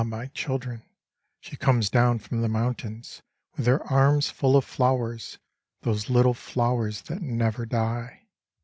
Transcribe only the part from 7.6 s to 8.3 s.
die.